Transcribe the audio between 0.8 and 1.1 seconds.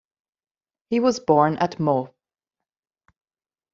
He